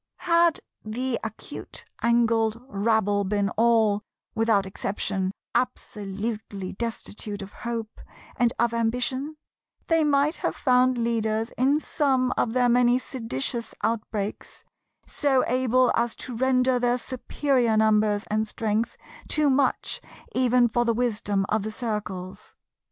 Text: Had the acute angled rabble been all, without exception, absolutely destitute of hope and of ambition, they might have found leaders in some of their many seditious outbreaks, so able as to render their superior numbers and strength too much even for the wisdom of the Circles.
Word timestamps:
Had 0.21 0.61
the 0.83 1.19
acute 1.23 1.85
angled 2.01 2.59
rabble 2.67 3.23
been 3.23 3.49
all, 3.49 4.01
without 4.33 4.65
exception, 4.65 5.31
absolutely 5.53 6.73
destitute 6.73 7.43
of 7.43 7.53
hope 7.53 8.01
and 8.35 8.51
of 8.57 8.73
ambition, 8.73 9.35
they 9.89 10.03
might 10.03 10.37
have 10.37 10.55
found 10.55 10.97
leaders 10.97 11.51
in 11.51 11.79
some 11.79 12.33
of 12.35 12.53
their 12.53 12.67
many 12.67 12.97
seditious 12.97 13.75
outbreaks, 13.83 14.63
so 15.05 15.43
able 15.45 15.91
as 15.93 16.15
to 16.15 16.35
render 16.35 16.79
their 16.79 16.97
superior 16.97 17.77
numbers 17.77 18.23
and 18.31 18.47
strength 18.47 18.97
too 19.27 19.51
much 19.51 20.01
even 20.33 20.67
for 20.67 20.83
the 20.83 20.95
wisdom 20.95 21.45
of 21.47 21.61
the 21.61 21.71
Circles. 21.71 22.55